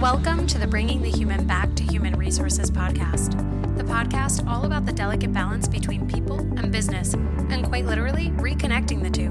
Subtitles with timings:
[0.00, 3.32] Welcome to the Bringing the Human Back to Human Resources podcast,
[3.76, 9.02] the podcast all about the delicate balance between people and business, and quite literally, reconnecting
[9.02, 9.28] the two.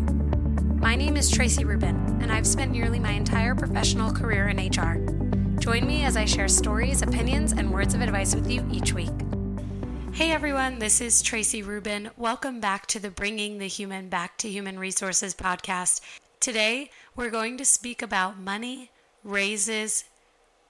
[0.76, 5.04] My name is Traci Rubin, and I've spent nearly my entire professional career in HR.
[5.60, 9.10] Join me as I share stories, opinions, and words of advice with you each week.
[10.14, 12.12] Hey everyone, this is Traci Rubin.
[12.16, 16.00] Welcome back to the Bringing the Human Back to Human Resources podcast.
[16.40, 18.92] Today, we're going to speak about money,
[19.24, 20.04] raises,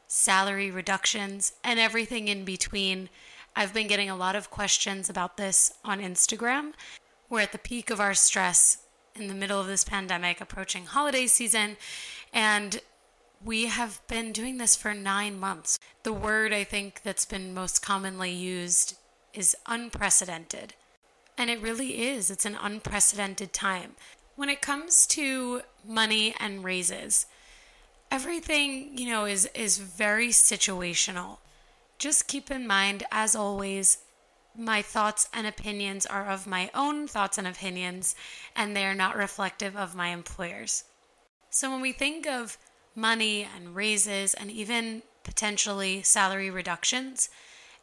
[0.09, 3.09] salary reductions, and everything in between.
[3.55, 6.73] I've been getting a lot of questions about this on Instagram.
[7.29, 8.79] We're at the peak of our stress
[9.15, 11.77] in the middle of this pandemic, approaching holiday season,
[12.33, 12.81] and
[13.45, 15.79] we have been doing this for nine months.
[16.03, 18.97] The word I think that's been most commonly used
[19.33, 20.73] is unprecedented.
[21.37, 22.31] And it really is.
[22.31, 23.91] It's an unprecedented time.
[24.35, 27.27] When it comes to money and raises,
[28.11, 31.37] everything, you know, is is very situational.
[31.97, 33.99] Just keep in mind as always
[34.57, 38.15] my thoughts and opinions are of my own thoughts and opinions,
[38.55, 40.83] and they are not reflective of my employer's.
[41.49, 42.57] So when we think of
[42.95, 47.29] money and raises and even potentially salary reductions,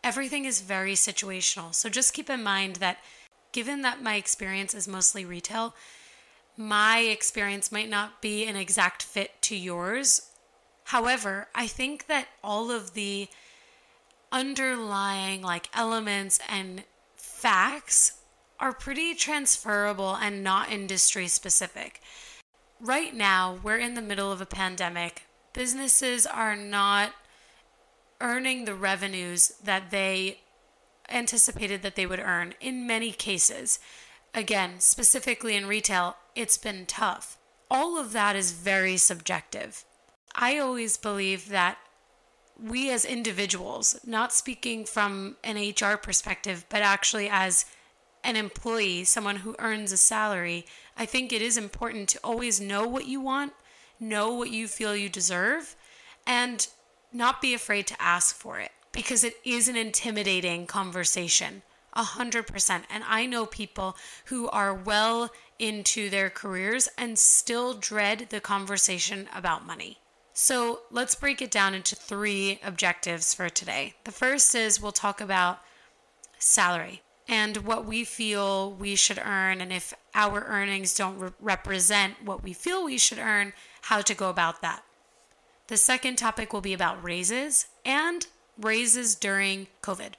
[0.04, 1.74] everything is very situational.
[1.74, 2.98] So just keep in mind that
[3.52, 5.74] given that my experience is mostly retail,
[6.56, 10.30] my experience might not be an exact fit to yours.
[10.84, 13.28] However, I think that all of the
[14.32, 16.84] underlying like elements and
[17.16, 18.18] facts
[18.58, 22.00] are pretty transferable and not industry specific.
[22.80, 25.22] Right now, we're in the middle of a pandemic.
[25.52, 27.12] Businesses are not
[28.20, 30.41] earning the revenues that they
[31.10, 33.78] anticipated that they would earn in many cases.
[34.34, 37.38] Again, specifically in retail, it's been tough.
[37.70, 39.84] All of that is very subjective.
[40.34, 41.78] I always believe that
[42.62, 47.64] we as individuals, not speaking from an HR perspective, but actually as
[48.22, 52.86] an employee, someone who earns a salary, I think it is important to always know
[52.86, 53.52] what you want,
[54.00, 55.76] know what you feel you deserve,
[56.26, 56.66] and
[57.12, 61.62] not be afraid to ask for it because it is an intimidating conversation.
[61.96, 62.84] A hundred percent.
[62.88, 63.96] And I know people
[64.26, 69.98] who are well into their careers and still dread the conversation about money.
[70.34, 73.94] So let's break it down into three objectives for today.
[74.04, 75.60] The first is we'll talk about
[76.38, 82.22] salary and what we feel we should earn, and if our earnings don't re- represent
[82.22, 83.52] what we feel we should earn,
[83.82, 84.82] how to go about that.
[85.68, 88.26] The second topic will be about raises and
[88.60, 90.12] raises during COVID.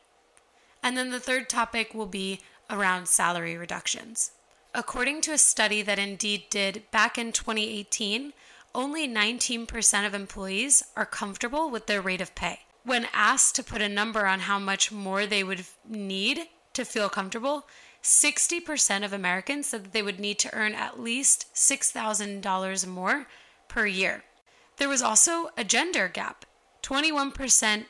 [0.83, 4.31] And then the third topic will be around salary reductions.
[4.73, 8.33] According to a study that Indeed did back in 2018,
[8.75, 12.59] only 19% of employees are comfortable with their rate of pay.
[12.83, 16.41] When asked to put a number on how much more they would need
[16.73, 17.67] to feel comfortable,
[18.03, 23.27] 60% of Americans said that they would need to earn at least $6,000 more
[23.67, 24.23] per year.
[24.77, 26.45] There was also a gender gap.
[26.83, 27.85] 21%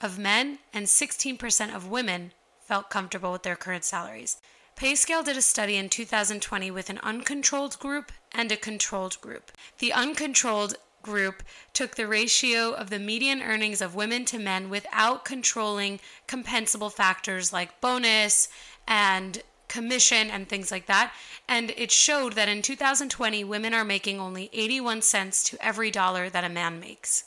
[0.00, 4.38] of men and 16% of women felt comfortable with their current salaries.
[4.76, 9.52] PayScale did a study in 2020 with an uncontrolled group and a controlled group.
[9.78, 15.24] The uncontrolled group took the ratio of the median earnings of women to men without
[15.24, 18.48] controlling compensable factors like bonus
[18.86, 21.12] and commission and things like that.
[21.48, 26.28] And it showed that in 2020, women are making only 81 cents to every dollar
[26.30, 27.24] that a man makes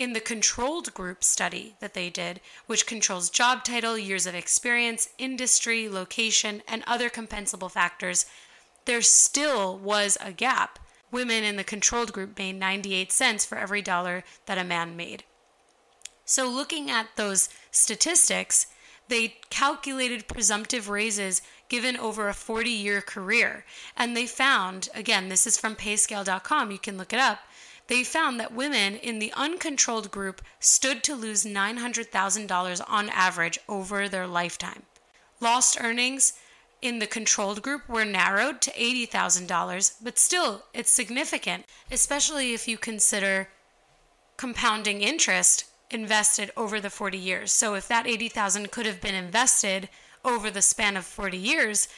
[0.00, 5.10] in the controlled group study that they did, which controls job title, years of experience,
[5.18, 8.24] industry, location, and other compensable factors,
[8.86, 10.78] there still was a gap.
[11.12, 15.24] Women in the controlled group made 98 cents for every dollar that a man made.
[16.24, 18.68] So, looking at those statistics,
[19.08, 23.66] they calculated presumptive raises given over a 40 year career.
[23.98, 27.40] And they found, again, this is from payscale.com, you can look it up,
[27.90, 34.08] they found that women in the uncontrolled group stood to lose $900,000 on average over
[34.08, 34.84] their lifetime.
[35.40, 36.34] Lost earnings
[36.80, 42.78] in the controlled group were narrowed to $80,000, but still, it's significant, especially if you
[42.78, 43.48] consider
[44.36, 47.50] compounding interest invested over the 40 years.
[47.50, 49.88] So if that 80,000 could have been invested
[50.24, 51.88] over the span of 40 years,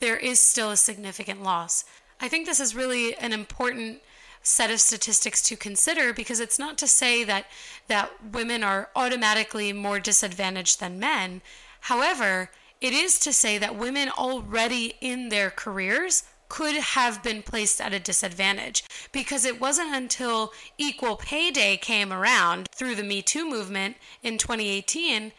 [0.00, 1.84] there is still a significant loss.
[2.22, 4.00] I think this is really an important
[4.42, 7.46] set of statistics to consider because it's not to say that
[7.88, 11.42] that women are automatically more disadvantaged than men.
[11.82, 12.50] However,
[12.80, 17.94] it is to say that women already in their careers could have been placed at
[17.94, 23.48] a disadvantage because it wasn't until Equal Pay Day came around through the Me Too
[23.48, 25.32] movement in 2018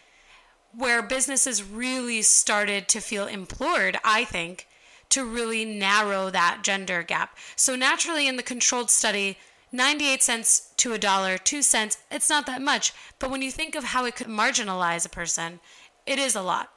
[0.75, 4.67] where businesses really started to feel implored, I think,
[5.13, 7.37] to really narrow that gender gap.
[7.55, 9.37] So, naturally, in the controlled study,
[9.71, 12.93] 98 cents to a dollar, two cents, it's not that much.
[13.19, 15.59] But when you think of how it could marginalize a person,
[16.07, 16.71] it is a lot.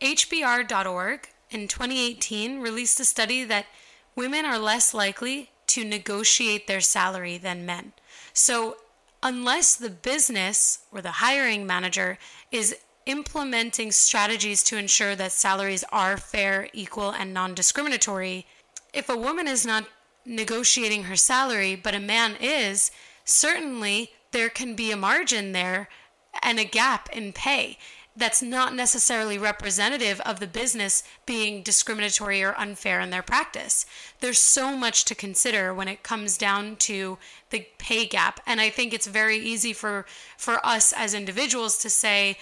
[0.00, 3.66] HBR.org in 2018 released a study that
[4.14, 7.94] women are less likely to negotiate their salary than men.
[8.32, 8.76] So,
[9.24, 12.18] unless the business or the hiring manager
[12.52, 12.76] is
[13.06, 18.46] implementing strategies to ensure that salaries are fair, equal, and non discriminatory,
[18.92, 19.86] if a woman is not
[20.24, 22.90] negotiating her salary, but a man is,
[23.24, 25.88] certainly there can be a margin there
[26.42, 27.78] and a gap in pay
[28.14, 33.86] that's not necessarily representative of the business being discriminatory or unfair in their practice.
[34.20, 37.18] There's so much to consider when it comes down to
[37.50, 40.04] the pay gap and I think it's very easy for
[40.36, 42.36] for us as individuals to say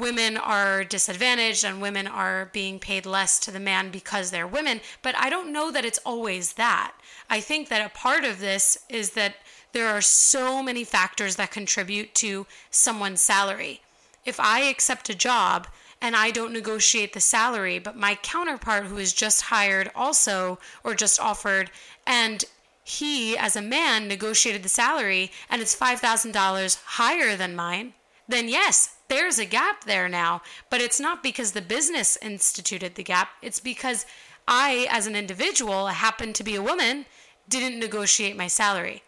[0.00, 4.80] women are disadvantaged and women are being paid less to the man because they're women,
[5.02, 6.92] but I don't know that it's always that.
[7.28, 9.36] I think that a part of this is that
[9.72, 13.82] there are so many factors that contribute to someone's salary
[14.24, 15.66] if I accept a job
[16.00, 20.94] and I don't negotiate the salary, but my counterpart who is just hired also or
[20.94, 21.70] just offered,
[22.06, 22.44] and
[22.82, 27.94] he as a man negotiated the salary and it's $5,000 higher than mine,
[28.28, 30.40] then yes, there's a gap there now.
[30.70, 34.06] But it's not because the business instituted the gap, it's because
[34.48, 37.04] I, as an individual, happened to be a woman,
[37.48, 39.02] didn't negotiate my salary.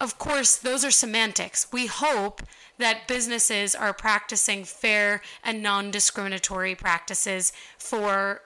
[0.00, 1.68] Of course, those are semantics.
[1.70, 2.42] We hope
[2.78, 8.40] that businesses are practicing fair and non discriminatory practices for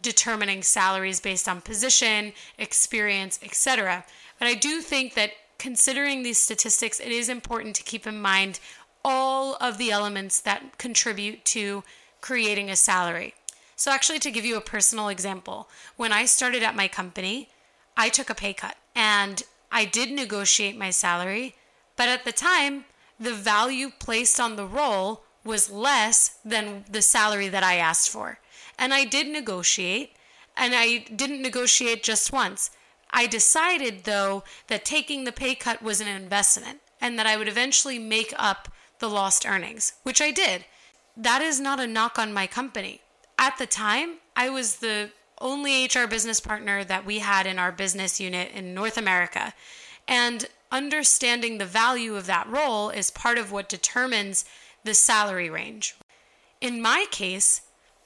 [0.00, 4.04] determining salaries based on position, experience, etc.
[4.38, 8.60] But I do think that considering these statistics, it is important to keep in mind
[9.04, 11.84] all of the elements that contribute to
[12.20, 13.34] creating a salary.
[13.76, 17.48] So, actually, to give you a personal example, when I started at my company,
[17.96, 21.56] I took a pay cut and I did negotiate my salary,
[21.96, 22.84] but at the time,
[23.18, 28.38] the value placed on the role was less than the salary that I asked for.
[28.78, 30.16] And I did negotiate,
[30.56, 32.70] and I didn't negotiate just once.
[33.10, 37.48] I decided, though, that taking the pay cut was an investment and that I would
[37.48, 38.68] eventually make up
[39.04, 40.64] the lost earnings, which I did.
[41.14, 43.02] That is not a knock on my company.
[43.38, 45.10] At the time, I was the
[45.42, 49.52] only HR business partner that we had in our business unit in North America.
[50.08, 54.46] And understanding the value of that role is part of what determines
[54.84, 55.94] the salary range.
[56.62, 57.60] In my case,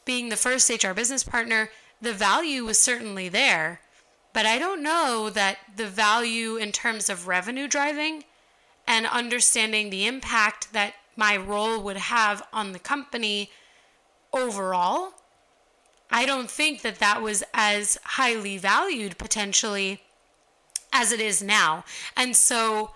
[0.05, 1.71] being the first HR business partner,
[2.03, 3.83] the value was certainly there,
[4.33, 8.25] but I don't know that the value in terms of revenue driving
[8.89, 13.51] and understanding the impact that my role would have on the company
[14.33, 15.13] overall,
[16.11, 20.01] I don't think that that was as highly valued potentially
[20.91, 21.85] as it is now.
[22.17, 22.93] And so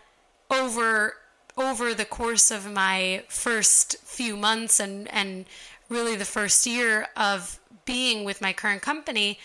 [0.51, 1.17] over
[1.59, 5.45] over the course of my first few months and and
[5.91, 9.39] really the first year of being with my current company,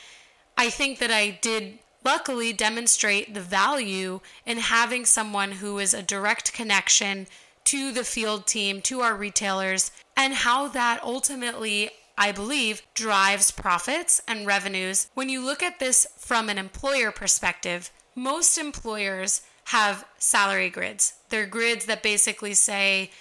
[0.57, 6.01] I think that I did luckily demonstrate the value in having someone who is a
[6.01, 7.27] direct connection
[7.65, 11.89] to the field team, to our retailers, and how that ultimately
[12.19, 15.07] I believe, drives profits and revenues.
[15.13, 21.13] When you look at this from an employer perspective, most employers have salary grids.
[21.29, 23.11] They're grids that basically say,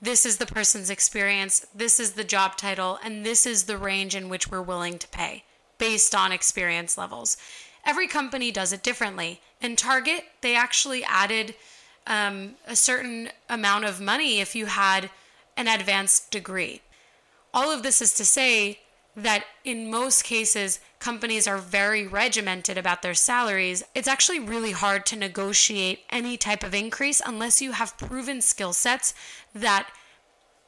[0.00, 4.14] this is the person's experience, this is the job title, and this is the range
[4.14, 5.42] in which we're willing to pay
[5.78, 7.36] based on experience levels.
[7.84, 9.40] Every company does it differently.
[9.60, 11.54] In Target, they actually added
[12.06, 15.10] um, a certain amount of money if you had
[15.56, 16.80] an advanced degree.
[17.52, 18.80] All of this is to say
[19.16, 25.06] that in most cases, companies are very regimented about their salaries, it's actually really hard
[25.06, 29.14] to negotiate any type of increase unless you have proven skill sets
[29.54, 29.88] that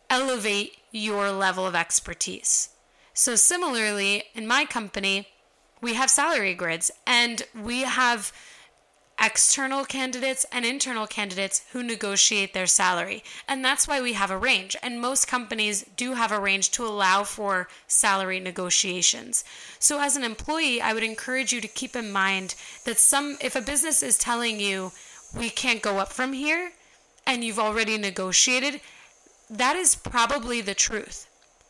[0.08, 2.68] elevate your level of expertise.
[3.14, 5.28] So, similarly, in my company,
[5.80, 8.33] we have salary grids and we have
[9.18, 13.25] external candidates and internal candidates who negotiate their salary.
[13.49, 14.76] And that's why we have a range.
[14.83, 19.45] And most companies do have a range to allow for salary negotiations.
[19.78, 22.54] So as an employee, I would encourage you to keep in mind
[22.85, 24.92] that some if a business is telling you
[25.37, 26.73] we can't go up from here
[27.26, 28.80] and you've already negotiated,
[29.49, 31.26] that is probably the truth.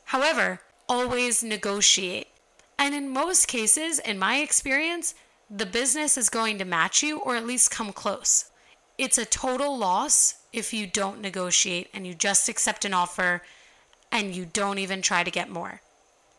[0.06, 2.28] However, always negotiate.
[2.78, 5.14] And in most cases, in my experience,
[5.48, 8.50] the business is going to match you or at least come close.
[8.98, 13.42] It's a total loss if you don't negotiate and you just accept an offer
[14.10, 15.80] and you don't even try to get more.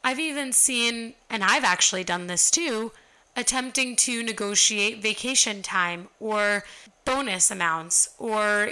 [0.04, 2.92] I've even seen, and I've actually done this too,
[3.36, 6.64] attempting to negotiate vacation time or
[7.06, 8.72] bonus amounts or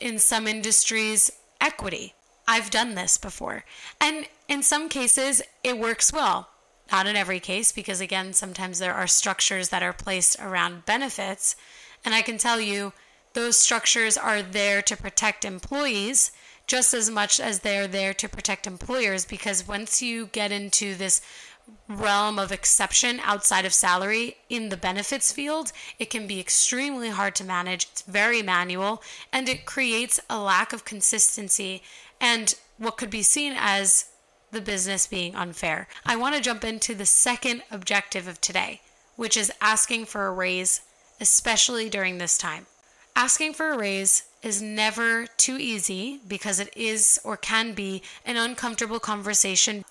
[0.00, 1.30] in some industries,
[1.60, 2.14] equity.
[2.46, 3.64] I've done this before.
[4.00, 6.48] And in some cases, it works well.
[6.92, 11.56] Not in every case, because again, sometimes there are structures that are placed around benefits.
[12.04, 12.92] And I can tell you,
[13.32, 16.30] those structures are there to protect employees
[16.66, 21.20] just as much as they're there to protect employers because once you get into this
[21.88, 27.34] realm of exception outside of salary in the benefits field, it can be extremely hard
[27.34, 27.88] to manage.
[27.92, 31.82] It's very manual and it creates a lack of consistency
[32.20, 34.06] and what could be seen as
[34.54, 35.88] the business being unfair.
[36.06, 38.80] I want to jump into the second objective of today,
[39.16, 40.80] which is asking for a raise,
[41.20, 42.66] especially during this time.
[43.16, 48.36] Asking for a raise is never too easy because it is or can be an
[48.36, 49.84] uncomfortable conversation.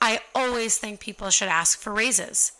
[0.00, 2.52] I always think people should ask for raises.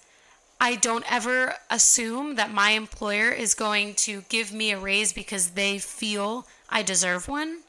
[0.60, 5.50] I don't ever assume that my employer is going to give me a raise because
[5.50, 7.60] they feel I deserve one,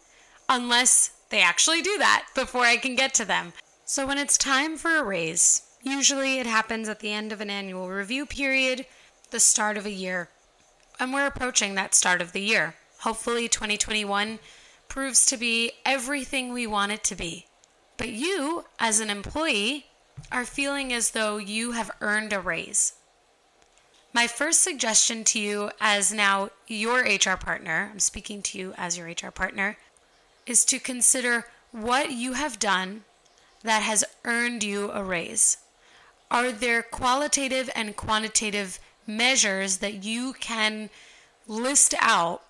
[0.50, 3.54] unless they actually do that before I can get to them.
[3.92, 7.50] So, when it's time for a raise, usually it happens at the end of an
[7.50, 8.86] annual review period,
[9.32, 10.30] the start of a year,
[11.00, 12.76] and we're approaching that start of the year.
[13.00, 14.38] Hopefully, 2021
[14.90, 17.48] proves to be everything we want it to be.
[17.98, 19.88] But you, as an employee,
[20.32, 22.94] are feeling as though you have earned a raise.
[24.14, 29.00] My first suggestion to you, as now your HR partner, I'm speaking to you as
[29.00, 29.78] your HR partner,
[30.46, 33.06] is to consider what you have done
[33.64, 35.58] that has earned you a raise.
[36.32, 40.90] Are there qualitative and quantitative measures that you can
[41.48, 42.44] list out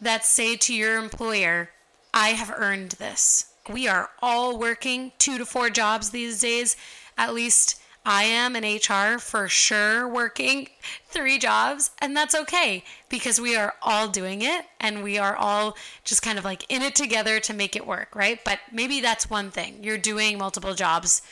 [0.00, 1.70] that say to your employer,
[2.12, 3.52] I have earned this.
[3.68, 6.76] We are all working two to four jobs these days.
[7.18, 10.68] At least I am in HR for sure working
[11.06, 15.74] three jobs, and that's okay because we are all doing it and we are all
[16.04, 18.44] just kind of like in it together to make it work, right?
[18.44, 19.82] But maybe that's one thing.
[19.82, 21.22] You're doing multiple jobs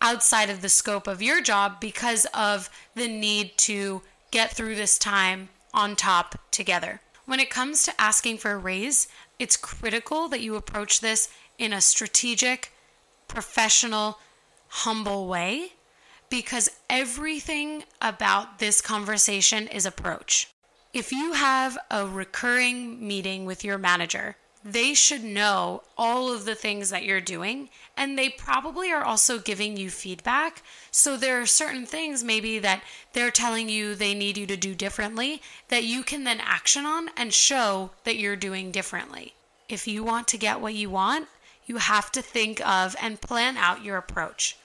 [0.00, 4.98] outside of the scope of your job because of the need to get through this
[4.98, 7.00] time on top together.
[7.26, 9.08] When it comes to asking for a raise,
[9.40, 12.72] it's critical that you approach this in a strategic,
[13.26, 14.18] professional,
[14.68, 15.72] humble way
[16.30, 20.48] because everything about this conversation is approach.
[20.94, 26.54] If you have a recurring meeting with your manager they should know all of the
[26.54, 30.62] things that you're doing and they probably are also giving you feedback.
[30.90, 32.82] So there are certain things maybe that
[33.12, 37.08] they're telling you they need you to do differently that you can then action on
[37.16, 39.34] and show that you're doing differently.
[39.68, 41.28] If you want to get what you want
[41.66, 44.56] you have to think of and plan out your approach.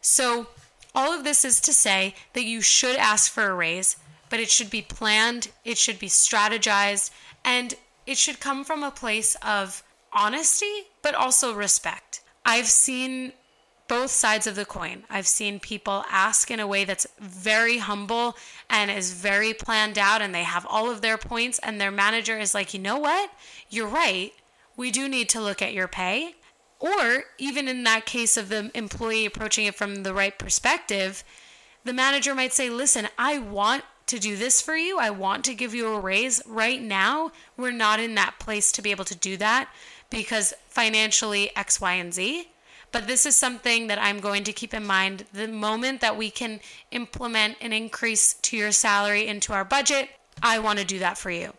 [0.00, 0.46] So
[0.94, 3.96] all of this is to say that you should ask for a raise
[4.30, 7.10] but it should be planned it should be strategized
[7.44, 7.74] and
[8.06, 9.82] it should come from a place of
[10.12, 12.20] honesty, but also respect.
[12.44, 13.32] I've seen
[13.88, 15.04] both sides of the coin.
[15.10, 18.36] I've seen people ask in a way that's very humble
[18.70, 22.38] and is very planned out, and they have all of their points, and their manager
[22.38, 23.30] is like, you know what?
[23.68, 24.32] You're right.
[24.76, 26.34] We do need to look at your pay.
[26.80, 31.24] Or even in that case of the employee approaching it from the right perspective,
[31.84, 34.98] the manager might say, listen, I want to do this for you.
[34.98, 36.42] I want to give you a raise.
[36.46, 39.68] Right now, we're not in that place to be able to do that
[40.10, 42.48] because financially X, Y, and Z.
[42.92, 46.30] But this is something that I'm going to keep in mind the moment that we
[46.30, 50.10] can implement an increase to your salary into our budget.
[50.42, 51.54] I want to do that for you.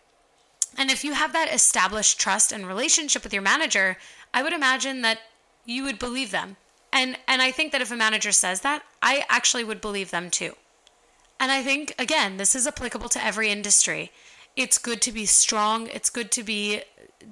[0.77, 3.97] And if you have that established trust and relationship with your manager,
[4.33, 5.19] I would imagine that
[5.65, 6.57] you would believe them.
[6.91, 10.29] And and I think that if a manager says that, I actually would believe them
[10.29, 10.55] too.
[11.39, 14.11] And I think, again, this is applicable to every industry.
[14.55, 15.87] It's good to be strong.
[15.87, 16.81] It's good to be,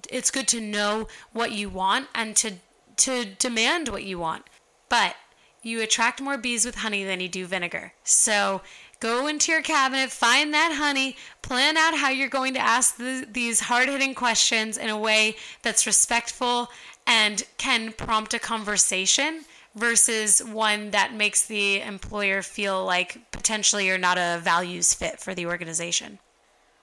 [0.10, 2.54] it's good to know what you want and to,
[2.98, 4.44] to demand what you want.
[4.90, 5.16] But
[5.62, 7.94] you attract more bees with honey than you do vinegar.
[8.04, 8.62] So
[9.04, 13.28] go into your cabinet, find that honey, plan out how you're going to ask the,
[13.30, 16.70] these hard hitting questions in a way that's respectful
[17.06, 19.42] and can prompt a conversation
[19.76, 25.36] versus one that makes the employer feel like potentially you're not a values fit for
[25.36, 26.18] the organization.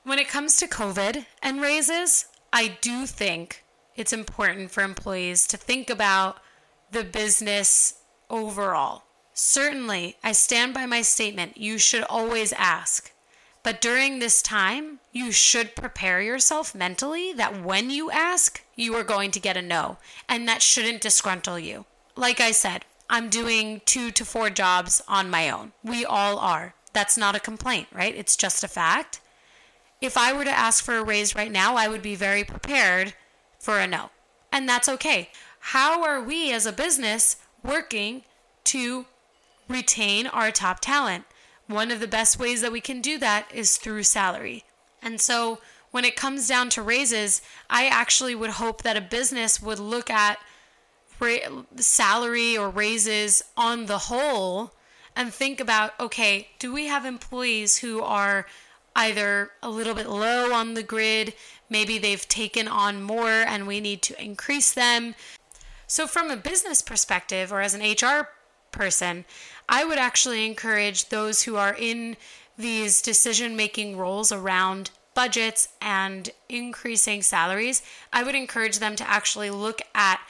[0.04, 3.64] When it comes to COVID and raises, I do think
[3.96, 6.36] it's important for employees to think about
[6.90, 7.94] the business
[8.28, 9.04] overall.
[9.42, 11.56] Certainly, I stand by my statement.
[11.56, 13.10] You should always ask.
[13.62, 19.02] But during this time, you should prepare yourself mentally that when you ask, you are
[19.02, 19.96] going to get a no.
[20.28, 21.86] And that shouldn't disgruntle you.
[22.16, 25.72] Like I said, I'm doing two to four jobs on my own.
[25.82, 26.74] We all are.
[26.92, 28.14] That's not a complaint, right?
[28.14, 29.22] It's just a fact.
[30.02, 33.14] If I were to ask for a raise right now, I would be very prepared
[33.58, 34.10] for a no.
[34.52, 35.30] And that's okay.
[35.60, 38.24] How are we as a business working
[38.64, 39.06] to
[39.70, 41.24] retain our top talent?
[41.66, 44.64] One of the best ways that we can do that is through salary.
[45.02, 45.60] And so
[45.90, 50.10] when it comes down to raises, I actually would hope that a business would look
[50.10, 50.38] at
[51.18, 54.72] ra- salary or raises on the whole
[55.16, 58.46] and think about okay, do we have employees who are
[58.96, 61.34] either a little bit low on the grid,
[61.68, 65.14] maybe they've taken on more and we need to increase them?
[65.86, 68.28] So, from a business perspective or as an HR
[68.70, 69.24] person,
[69.70, 72.16] I would actually encourage those who are in
[72.58, 79.50] these decision making roles around budgets and increasing salaries, I would encourage them to actually
[79.50, 80.20] look at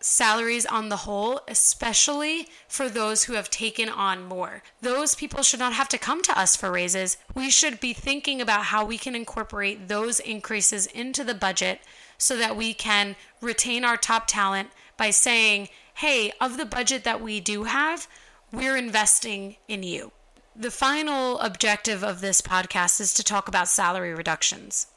[0.00, 4.62] salaries on the whole, especially for those who have taken on more.
[4.80, 7.16] Those people should not have to come to us for raises.
[7.34, 11.80] We should be thinking about how we can incorporate those increases into the budget
[12.16, 17.20] so that we can retain our top talent by saying, hey, of the budget that
[17.20, 18.06] we do have,
[18.52, 20.12] we're investing in you.
[20.56, 24.88] The final objective of this podcast is to talk about salary reductions.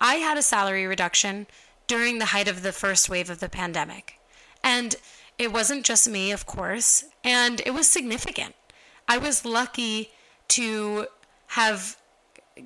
[0.00, 1.46] I had a salary reduction
[1.86, 4.18] during the height of the first wave of the pandemic.
[4.62, 4.96] And
[5.38, 8.54] it wasn't just me, of course, and it was significant.
[9.08, 10.10] I was lucky
[10.48, 11.06] to
[11.48, 11.96] have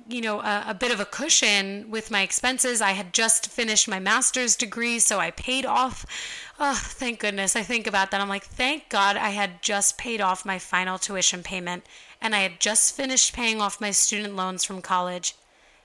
[0.07, 2.81] you know a, a, bit of a cushion with my expenses.
[2.81, 6.05] I had just finished my master's degree so i paid off.
[6.59, 7.55] Oh thank goodness.
[7.55, 8.21] I think about that.
[8.21, 11.85] I'm like thank god i had just paid off my final tuition payment
[12.21, 15.35] and i had just finished paying off my student loans from college.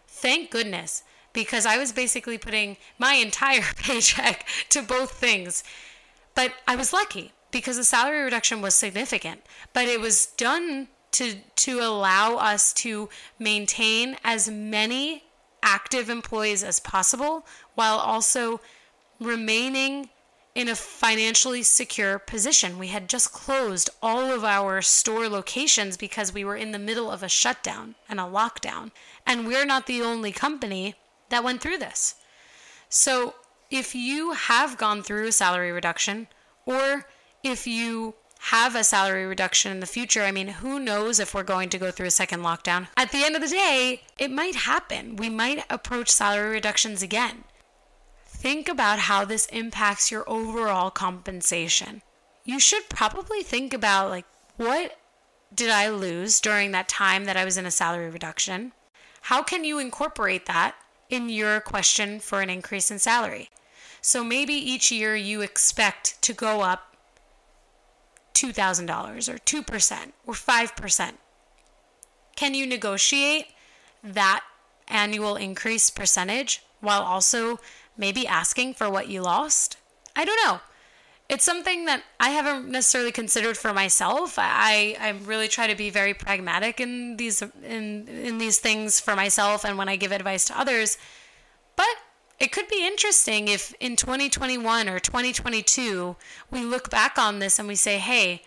[0.06, 5.64] Thank goodness because i was basically putting my entire paycheck to both things.
[6.35, 11.37] But I was lucky because the salary reduction was significant, but it was done to
[11.57, 15.24] to allow us to maintain as many
[15.62, 18.61] active employees as possible while also
[19.18, 20.11] remaining
[20.55, 22.79] in a financially secure position.
[22.79, 27.11] We had just closed all of our store locations because we were in the middle
[27.11, 28.92] of a shutdown and a lockdown.
[29.27, 30.94] And we're not the only company
[31.31, 32.14] that went through this.
[32.88, 33.35] So
[33.70, 36.29] if you have gone through a salary reduction
[36.66, 37.07] or
[37.42, 38.14] if you
[38.48, 41.78] have a salary reduction in the future, I mean, who knows if we're going to
[41.78, 42.88] go through a second lockdown?
[42.94, 45.16] At the end of the day, it might happen.
[45.16, 47.44] We might approach salary reductions again.
[48.26, 52.02] Think about how this impacts your overall compensation.
[52.44, 54.26] You should probably think about like
[54.59, 54.98] what
[55.54, 58.72] did I lose during that time that I was in a salary reduction?
[59.22, 60.74] How can you incorporate that
[61.09, 63.48] in your question for an increase in salary?
[64.02, 66.93] So maybe each year you expect to go up
[68.35, 71.12] $2,000 or 2% or 5%.
[72.37, 73.47] Can you negotiate
[74.03, 74.42] that
[74.88, 77.59] annual increase percentage while also
[77.97, 79.77] maybe asking for what you lost?
[80.16, 80.61] I don't know.
[81.29, 84.35] It's something that I haven't necessarily considered for myself.
[84.38, 89.16] I, I really try to be very pragmatic in these in in these things for
[89.16, 90.99] myself and when I give advice to others.
[91.77, 91.97] But
[92.38, 96.16] it could be interesting if in 2021 or 2022
[96.51, 98.42] we look back on this and we say, hey,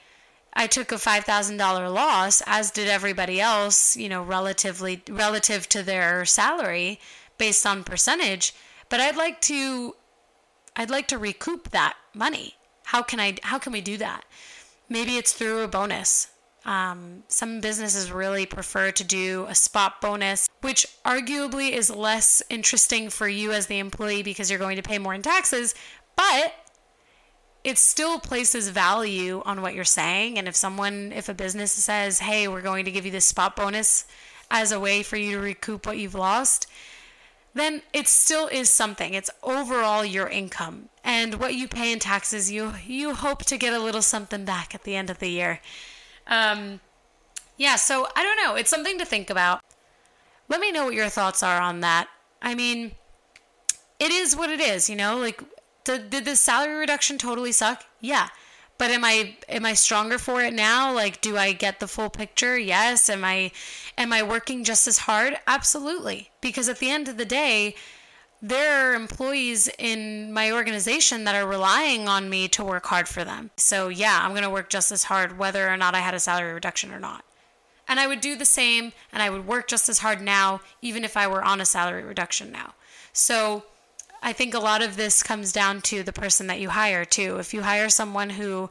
[0.54, 6.26] I took a $5,000 loss, as did everybody else, you know, relatively relative to their
[6.26, 7.00] salary
[7.38, 8.54] based on percentage,
[8.90, 9.96] but I'd like to
[10.76, 12.56] I'd like to recoup that money.
[12.86, 14.26] How can I how can we do that?
[14.90, 16.30] Maybe it's through a bonus.
[16.66, 23.10] Um, some businesses really prefer to do a spot bonus, which arguably is less interesting
[23.10, 25.76] for you as the employee because you're going to pay more in taxes,
[26.16, 26.54] but
[27.64, 30.38] it still places value on what you're saying.
[30.38, 33.56] And if someone, if a business says, hey, we're going to give you this spot
[33.56, 34.06] bonus
[34.50, 36.68] as a way for you to recoup what you've lost,
[37.54, 39.14] then it still is something.
[39.14, 40.90] It's overall your income.
[41.04, 44.76] And what you pay in taxes, you you hope to get a little something back
[44.76, 45.60] at the end of the year.
[46.28, 46.80] Um,
[47.58, 48.56] yeah, so I don't know.
[48.56, 49.62] It's something to think about.
[50.50, 52.08] Let me know what your thoughts are on that.
[52.42, 52.94] I mean,
[54.00, 55.18] it is what it is, you know?
[55.18, 55.42] Like,
[55.84, 57.84] did, did the salary reduction totally suck?
[58.00, 58.30] Yeah.
[58.78, 60.94] But am I am I stronger for it now?
[60.94, 62.58] Like, do I get the full picture?
[62.58, 63.10] Yes.
[63.10, 63.52] Am I
[63.98, 65.38] am I working just as hard?
[65.48, 66.30] Absolutely.
[66.42, 67.74] Because at the end of the day,
[68.42, 73.24] there are employees in my organization that are relying on me to work hard for
[73.24, 73.50] them.
[73.58, 76.20] So, yeah, I'm going to work just as hard whether or not I had a
[76.20, 77.26] salary reduction or not.
[77.88, 81.04] And I would do the same and I would work just as hard now, even
[81.04, 82.74] if I were on a salary reduction now.
[83.14, 83.64] So,
[84.22, 87.38] I think a lot of this comes down to the person that you hire, too.
[87.38, 88.70] If you hire someone who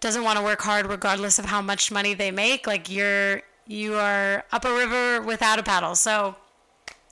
[0.00, 3.94] doesn't want to work hard regardless of how much money they make, like you're you
[3.94, 5.94] are up a river without a paddle.
[5.94, 6.36] So,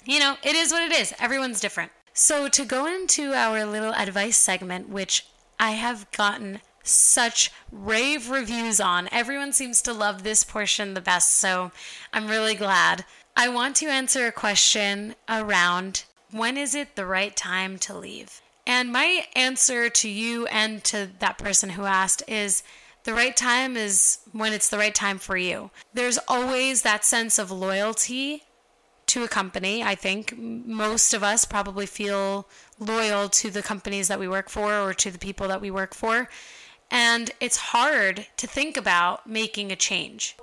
[0.04, 1.14] you know, it is what it is.
[1.18, 1.92] Everyone's different.
[2.12, 5.26] So, to go into our little advice segment, which
[5.58, 11.36] I have gotten such rave reviews on, everyone seems to love this portion the best.
[11.36, 11.72] So,
[12.12, 13.04] I'm really glad.
[13.36, 18.40] I want to answer a question around when is it the right time to leave?
[18.66, 22.62] And my answer to you and to that person who asked is
[23.04, 25.70] the right time is when it's the right time for you.
[25.92, 28.44] There's always that sense of loyalty
[29.06, 29.82] to a company.
[29.82, 32.46] I think most of us probably feel
[32.78, 35.94] loyal to the companies that we work for or to the people that we work
[35.94, 36.28] for.
[36.92, 40.36] And it's hard to think about making a change.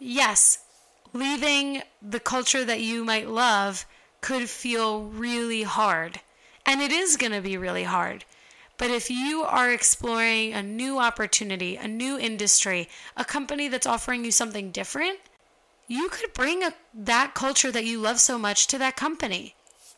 [0.00, 0.64] Yes,
[1.12, 3.86] leaving the culture that you might love
[4.20, 6.18] could feel really hard.
[6.66, 8.24] And it is going to be really hard.
[8.78, 14.24] But if you are exploring a new opportunity, a new industry, a company that's offering
[14.24, 15.20] you something different,
[15.86, 19.54] you could bring a, that culture that you love so much to that company.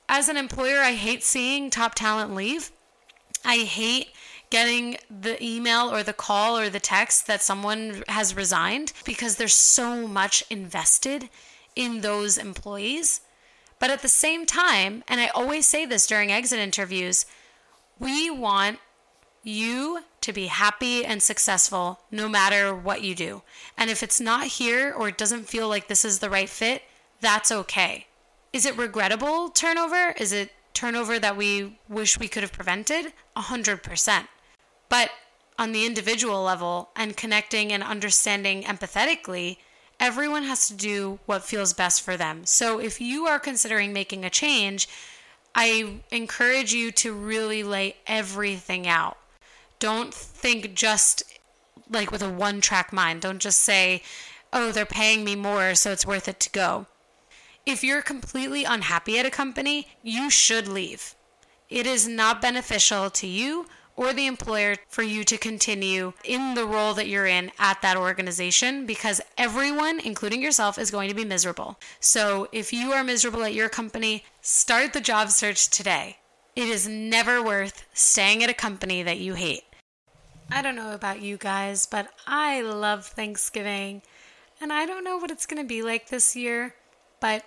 [0.06, 2.72] As an employer, I hate seeing top talent leave.
[3.42, 4.08] I hate
[4.50, 9.54] getting the email or the call or the text that someone has resigned because there's
[9.54, 11.28] so much invested
[11.74, 13.20] in those employees.
[13.78, 17.26] But at the same time, and I always say this during exit interviews,
[17.98, 18.78] we want
[19.42, 23.42] you to be happy and successful no matter what you do.
[23.76, 26.83] And if it's not here or it doesn't feel like this is the right fit,
[27.20, 28.07] that's okay.
[28.52, 30.14] Is it regrettable turnover?
[30.16, 33.12] Is it turnover that we wish we could have prevented?
[33.37, 34.28] 100%.
[34.94, 35.11] But
[35.59, 39.57] on the individual level and connecting and understanding empathetically,
[39.98, 42.46] everyone has to do what feels best for them.
[42.46, 44.88] So if you are considering making a change,
[45.52, 49.16] I encourage you to really lay everything out.
[49.80, 51.24] Don't think just
[51.90, 53.22] like with a one track mind.
[53.22, 54.00] Don't just say,
[54.52, 56.87] oh, they're paying me more, so it's worth it to go.
[57.66, 61.16] If you're completely unhappy at a company, you should leave.
[61.68, 66.66] It is not beneficial to you or the employer for you to continue in the
[66.66, 71.24] role that you're in at that organization because everyone, including yourself, is going to be
[71.24, 71.78] miserable.
[72.00, 76.18] So if you are miserable at your company, start the job search today.
[76.57, 79.64] It is never worth staying at a company that you hate.
[80.50, 84.02] I don't know about you guys, but I love Thanksgiving.
[84.61, 86.74] And I don't know what it's going to be like this year,
[87.20, 87.44] but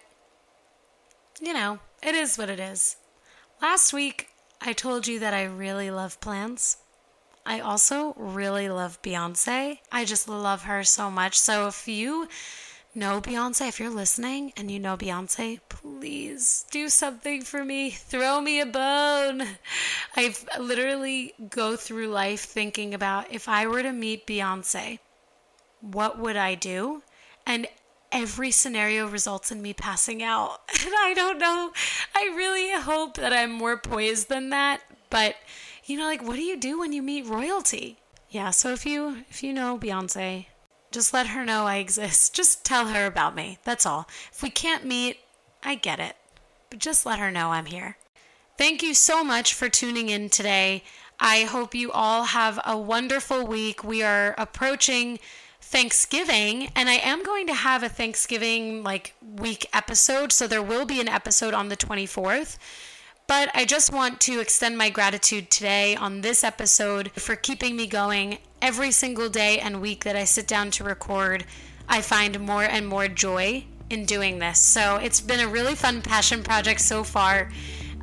[1.39, 2.97] you know, it is what it is.
[3.62, 4.29] Last week,
[4.61, 6.77] I told you that I really love plants.
[7.45, 9.79] I also really love Beyonce.
[9.91, 11.39] I just love her so much.
[11.39, 12.27] So if you
[12.93, 17.91] know Beyonce, if you're listening and you know Beyonce, please do something for me.
[17.91, 19.43] Throw me a bone.
[20.15, 24.99] I literally go through life thinking about if I were to meet Beyonce,
[25.79, 27.03] what would I do?
[27.45, 27.67] And
[28.11, 30.61] every scenario results in me passing out.
[30.85, 31.73] And I don't know.
[32.15, 34.81] I really hope that I'm more poised than that.
[35.09, 35.35] But,
[35.85, 37.97] you know, like, what do you do when you meet royalty?
[38.29, 40.47] Yeah, so if you if you know Beyonce,
[40.91, 42.33] just let her know I exist.
[42.35, 43.57] Just tell her about me.
[43.63, 44.07] That's all.
[44.31, 45.19] If we can't meet,
[45.63, 46.15] I get it.
[46.69, 47.97] But just let her know I'm here.
[48.57, 50.83] Thank you so much for tuning in today.
[51.19, 53.83] I hope you all have a wonderful week.
[53.83, 55.19] We are approaching
[55.69, 60.86] Thanksgiving, and I am going to have a Thanksgiving like week episode, so there will
[60.86, 62.58] be an episode on the 24th.
[63.27, 67.86] But I just want to extend my gratitude today on this episode for keeping me
[67.86, 71.43] going every single day and week that I sit down to record.
[71.89, 74.60] I find more and more joy in doing this.
[74.60, 77.49] So it's been a really fun passion project so far.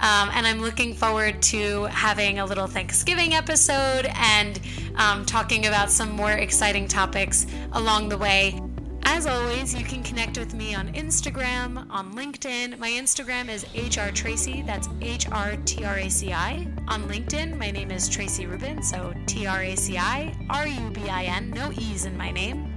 [0.00, 4.60] Um, and I'm looking forward to having a little Thanksgiving episode and
[4.96, 8.60] um, talking about some more exciting topics along the way.
[9.06, 12.78] As always, you can connect with me on Instagram, on LinkedIn.
[12.78, 16.66] My Instagram is HR Traci, that's H R T R A C I.
[16.88, 20.90] On LinkedIn, my name is Traci Rubin, so T R A C I R U
[20.90, 22.74] B I N, no E's in my name.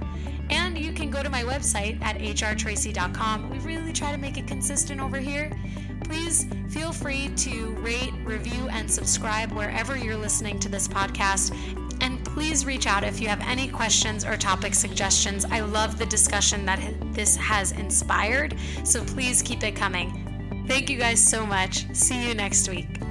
[0.50, 3.50] And you can go to my website at hrtraci.com.
[3.50, 5.50] We really try to make it consistent over here
[6.08, 11.54] please feel free to rate, review, and subscribe wherever you're listening to this podcast.
[12.00, 15.44] And please reach out if you have any questions or topic suggestions.
[15.44, 16.80] I love the discussion that
[17.12, 20.64] this has inspired, so please keep it coming.
[20.66, 21.86] Thank you guys so much.
[21.94, 23.07] See you next week.